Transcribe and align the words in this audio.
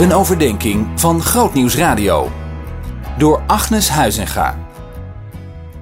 Een 0.00 0.12
overdenking 0.12 1.00
van 1.00 1.20
Grootnieuws 1.20 1.76
Radio. 1.76 2.28
Door 3.18 3.42
Agnes 3.46 3.88
Huizinga. 3.88 4.58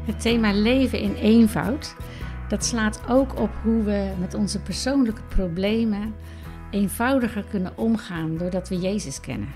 Het 0.04 0.20
thema 0.20 0.52
leven 0.52 1.00
in 1.00 1.14
eenvoud, 1.14 1.94
dat 2.48 2.64
slaat 2.64 3.00
ook 3.08 3.40
op 3.40 3.50
hoe 3.62 3.82
we 3.82 4.12
met 4.20 4.34
onze 4.34 4.60
persoonlijke 4.60 5.22
problemen 5.28 6.14
eenvoudiger 6.70 7.44
kunnen 7.50 7.72
omgaan 7.76 8.36
doordat 8.36 8.68
we 8.68 8.78
Jezus 8.78 9.20
kennen. 9.20 9.52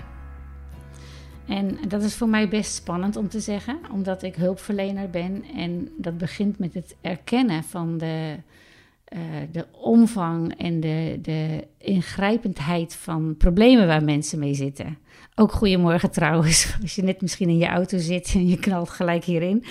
En 1.47 1.77
dat 1.87 2.03
is 2.03 2.15
voor 2.15 2.29
mij 2.29 2.49
best 2.49 2.73
spannend 2.73 3.15
om 3.15 3.29
te 3.29 3.39
zeggen, 3.39 3.79
omdat 3.91 4.23
ik 4.23 4.35
hulpverlener 4.35 5.09
ben 5.09 5.43
en 5.55 5.89
dat 5.97 6.17
begint 6.17 6.59
met 6.59 6.73
het 6.73 6.95
erkennen 7.01 7.63
van 7.63 7.97
de 7.97 8.35
uh, 9.13 9.19
de 9.51 9.65
omvang 9.71 10.57
en 10.57 10.79
de, 10.79 11.19
de 11.21 11.67
ingrijpendheid 11.77 12.95
van 12.95 13.35
problemen 13.37 13.87
waar 13.87 14.03
mensen 14.03 14.39
mee 14.39 14.53
zitten. 14.53 14.97
Ook 15.35 15.51
goedemorgen 15.51 16.11
trouwens, 16.11 16.73
als 16.81 16.95
je 16.95 17.03
net 17.03 17.21
misschien 17.21 17.49
in 17.49 17.57
je 17.57 17.67
auto 17.67 17.97
zit 17.97 18.31
en 18.33 18.47
je 18.47 18.59
knalt 18.59 18.89
gelijk 18.89 19.23
hierin. 19.23 19.63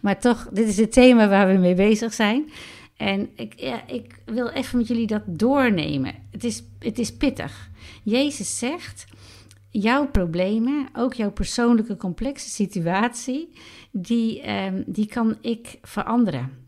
Maar 0.00 0.20
toch, 0.20 0.48
dit 0.52 0.68
is 0.68 0.76
het 0.76 0.92
thema 0.92 1.28
waar 1.28 1.52
we 1.52 1.58
mee 1.58 1.74
bezig 1.74 2.12
zijn. 2.12 2.50
En 2.96 3.28
ik, 3.34 3.52
ja, 3.56 3.86
ik 3.86 4.18
wil 4.24 4.48
even 4.48 4.78
met 4.78 4.88
jullie 4.88 5.06
dat 5.06 5.22
doornemen. 5.26 6.14
Het 6.30 6.44
is, 6.44 6.62
het 6.78 6.98
is 6.98 7.16
pittig. 7.16 7.70
Jezus 8.02 8.58
zegt, 8.58 9.06
jouw 9.70 10.06
problemen, 10.06 10.88
ook 10.92 11.14
jouw 11.14 11.30
persoonlijke 11.30 11.96
complexe 11.96 12.48
situatie, 12.48 13.52
die, 13.90 14.50
um, 14.50 14.84
die 14.86 15.06
kan 15.06 15.36
ik 15.40 15.78
veranderen. 15.82 16.67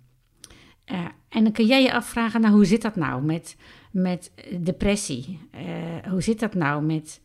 Uh, 0.92 1.04
en 1.28 1.42
dan 1.42 1.52
kun 1.52 1.66
jij 1.66 1.82
je 1.82 1.92
afvragen, 1.92 2.40
nou 2.40 2.54
hoe 2.54 2.64
zit 2.64 2.82
dat 2.82 2.96
nou 2.96 3.22
met, 3.22 3.56
met 3.92 4.32
depressie? 4.60 5.38
Uh, 5.54 6.10
hoe 6.10 6.22
zit 6.22 6.40
dat 6.40 6.54
nou 6.54 6.82
met 6.82 7.20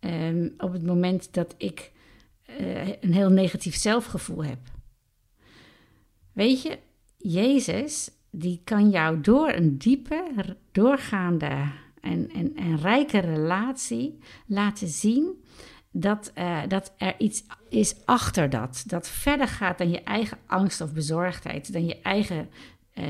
um, 0.00 0.54
op 0.58 0.72
het 0.72 0.86
moment 0.86 1.34
dat 1.34 1.54
ik 1.58 1.92
uh, 2.60 2.86
een 2.86 3.12
heel 3.12 3.30
negatief 3.30 3.74
zelfgevoel 3.74 4.44
heb? 4.44 4.58
Weet 6.32 6.62
je, 6.62 6.78
Jezus, 7.16 8.10
die 8.30 8.60
kan 8.64 8.90
jou 8.90 9.20
door 9.20 9.52
een 9.52 9.78
diepe, 9.78 10.24
doorgaande 10.72 11.70
en, 12.00 12.30
en, 12.30 12.56
en 12.56 12.76
rijke 12.76 13.18
relatie 13.18 14.18
laten 14.46 14.88
zien 14.88 15.44
dat, 15.90 16.32
dat 16.68 16.94
er 16.96 17.14
iets 17.18 17.44
is 17.68 17.94
achter 18.04 18.50
dat. 18.50 18.84
Dat 18.86 19.08
verder 19.08 19.48
gaat 19.48 19.78
dan 19.78 19.90
je 19.90 20.02
eigen 20.02 20.38
angst 20.46 20.80
of 20.80 20.92
bezorgdheid, 20.92 21.72
dan 21.72 21.86
je 21.86 22.00
eigen 22.02 22.48
uh, 22.94 23.04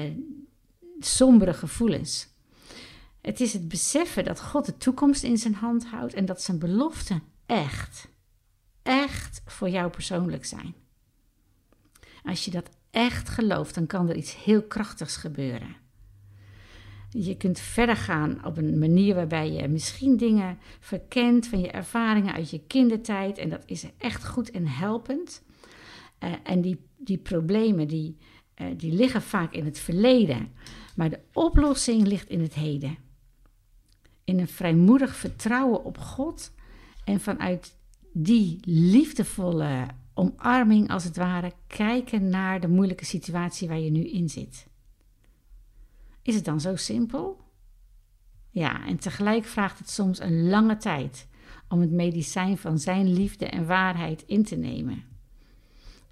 sombere 0.98 1.54
gevoelens. 1.54 2.28
Het 3.20 3.40
is 3.40 3.52
het 3.52 3.68
beseffen 3.68 4.24
dat 4.24 4.40
God 4.40 4.66
de 4.66 4.76
toekomst 4.76 5.22
in 5.22 5.38
zijn 5.38 5.54
hand 5.54 5.86
houdt 5.86 6.14
en 6.14 6.24
dat 6.24 6.42
zijn 6.42 6.58
beloften 6.58 7.22
echt, 7.46 8.08
echt 8.82 9.42
voor 9.44 9.68
jou 9.68 9.90
persoonlijk 9.90 10.44
zijn. 10.44 10.74
Als 12.22 12.44
je 12.44 12.50
dat 12.50 12.70
echt 12.90 13.28
gelooft, 13.28 13.74
dan 13.74 13.86
kan 13.86 14.08
er 14.08 14.16
iets 14.16 14.44
heel 14.44 14.62
krachtigs 14.62 15.16
gebeuren. 15.16 15.76
Je 17.10 17.36
kunt 17.36 17.58
verder 17.58 17.96
gaan 17.96 18.44
op 18.44 18.56
een 18.56 18.78
manier 18.78 19.14
waarbij 19.14 19.52
je 19.52 19.68
misschien 19.68 20.16
dingen 20.16 20.58
verkent 20.80 21.46
van 21.46 21.60
je 21.60 21.70
ervaringen 21.70 22.34
uit 22.34 22.50
je 22.50 22.66
kindertijd. 22.66 23.38
En 23.38 23.48
dat 23.48 23.62
is 23.66 23.86
echt 23.98 24.26
goed 24.26 24.50
en 24.50 24.66
helpend. 24.66 25.42
Uh, 26.20 26.32
en 26.42 26.60
die, 26.60 26.80
die 26.96 27.18
problemen 27.18 27.88
die, 27.88 28.16
uh, 28.56 28.66
die 28.76 28.92
liggen 28.92 29.22
vaak 29.22 29.52
in 29.52 29.64
het 29.64 29.78
verleden. 29.78 30.52
Maar 30.96 31.10
de 31.10 31.20
oplossing 31.32 32.06
ligt 32.06 32.28
in 32.28 32.40
het 32.40 32.54
heden. 32.54 32.96
In 34.24 34.38
een 34.38 34.48
vrijmoedig 34.48 35.16
vertrouwen 35.16 35.84
op 35.84 35.98
God 35.98 36.52
en 37.04 37.20
vanuit 37.20 37.76
die 38.12 38.58
liefdevolle 38.64 39.86
omarming, 40.14 40.90
als 40.90 41.04
het 41.04 41.16
ware, 41.16 41.52
kijken 41.66 42.28
naar 42.28 42.60
de 42.60 42.68
moeilijke 42.68 43.04
situatie 43.04 43.68
waar 43.68 43.78
je 43.78 43.90
nu 43.90 44.08
in 44.08 44.28
zit. 44.28 44.66
Is 46.22 46.34
het 46.34 46.44
dan 46.44 46.60
zo 46.60 46.76
simpel? 46.76 47.40
Ja, 48.50 48.86
en 48.86 48.96
tegelijk 48.96 49.44
vraagt 49.44 49.78
het 49.78 49.90
soms 49.90 50.20
een 50.20 50.48
lange 50.48 50.76
tijd 50.76 51.28
om 51.68 51.80
het 51.80 51.90
medicijn 51.90 52.58
van 52.58 52.78
zijn 52.78 53.12
liefde 53.12 53.46
en 53.46 53.66
waarheid 53.66 54.22
in 54.26 54.44
te 54.44 54.56
nemen. 54.56 55.11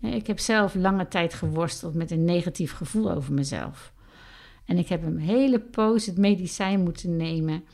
Ik 0.01 0.27
heb 0.27 0.39
zelf 0.39 0.75
lange 0.75 1.09
tijd 1.09 1.35
geworsteld 1.35 1.95
met 1.95 2.11
een 2.11 2.25
negatief 2.25 2.73
gevoel 2.73 3.13
over 3.13 3.33
mezelf. 3.33 3.93
En 4.65 4.79
ik 4.79 4.89
heb 4.89 5.03
een 5.03 5.19
hele 5.19 5.61
poos 5.61 6.07
het 6.07 6.17
medicijn 6.17 6.83
moeten 6.83 7.17
nemen 7.17 7.65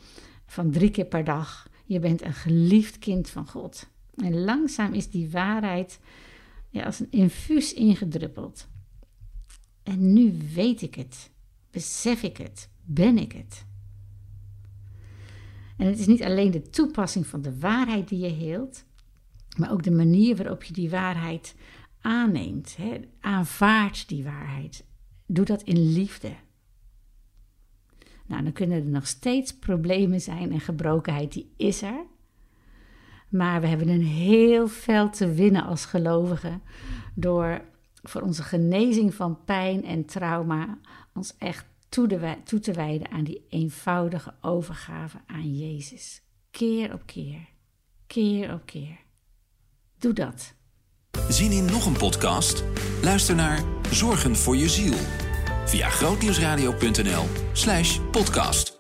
van 0.47 0.71
drie 0.71 0.91
keer 0.91 1.05
per 1.05 1.25
dag. 1.25 1.69
Je 1.85 1.99
bent 1.99 2.23
een 2.23 2.35
geliefd 2.35 2.99
kind 2.99 3.29
van 3.29 3.49
God. 3.49 3.89
En 4.17 4.45
langzaam 4.45 4.93
is 4.93 5.11
die 5.11 5.31
waarheid 5.31 6.01
ja, 6.71 6.85
als 6.85 7.01
een 7.01 7.11
infuus 7.11 7.75
ingedruppeld. 7.75 8.69
En 9.83 10.13
nu 10.13 10.39
weet 10.55 10.83
ik 10.83 10.95
het, 10.95 11.31
besef 11.71 12.23
ik 12.23 12.37
het, 12.37 12.69
ben 12.85 13.19
ik 13.19 13.33
het. 13.33 13.65
En 15.77 15.87
het 15.87 15.99
is 15.99 16.07
niet 16.07 16.23
alleen 16.23 16.51
de 16.51 16.63
toepassing 16.63 17.27
van 17.27 17.43
de 17.43 17.59
waarheid 17.59 18.09
die 18.09 18.19
je 18.19 18.33
heelt, 18.33 18.85
maar 19.57 19.73
ook 19.73 19.83
de 19.83 19.91
manier 19.91 20.37
waarop 20.37 20.63
je 20.63 20.73
die 20.73 20.91
waarheid 20.91 21.55
aanneemt. 22.07 22.77
Hè? 22.77 23.01
Aanvaard 23.21 24.09
die 24.09 24.25
waarheid. 24.25 24.85
Doe 25.27 25.45
dat 25.45 25.63
in 25.63 25.93
liefde. 25.93 26.33
Nou, 28.27 28.43
dan 28.43 28.53
kunnen 28.53 28.79
er 28.79 28.91
nog 28.91 29.07
steeds 29.07 29.59
problemen 29.59 30.21
zijn 30.21 30.53
en 30.53 30.61
gebrokenheid, 30.61 31.33
die 31.33 31.53
is 31.57 31.83
er. 31.83 32.05
Maar 33.29 33.61
we 33.61 33.67
hebben 33.67 33.89
een 33.89 34.07
heel 34.07 34.69
veld 34.69 35.17
te 35.17 35.35
winnen 35.35 35.65
als 35.65 35.85
gelovigen 35.85 36.63
door 37.15 37.65
voor 38.03 38.23
onze 38.23 38.43
genezing 38.43 39.15
van 39.15 39.45
pijn 39.45 39.85
en 39.85 40.05
trauma 40.05 40.79
ons 41.15 41.37
echt 41.39 41.67
toe 41.89 42.61
te 42.61 42.73
wijden 42.73 43.11
aan 43.11 43.25
die 43.25 43.47
eenvoudige 43.49 44.35
overgave 44.41 45.19
aan 45.27 45.57
Jezus. 45.57 46.23
Keer 46.51 46.93
op 46.93 47.03
keer, 47.07 47.49
keer 48.07 48.53
op 48.53 48.67
keer. 48.67 48.99
Doe 49.99 50.13
dat. 50.13 50.56
Zien 51.29 51.53
in 51.53 51.65
nog 51.65 51.87
een 51.87 51.97
podcast? 51.97 52.65
Luister 53.03 53.35
naar 53.35 53.63
Zorgen 53.91 54.37
voor 54.37 54.57
je 54.57 54.69
ziel 54.69 54.95
via 55.65 55.89
grootnieuwsradio.nl/podcast. 55.89 58.76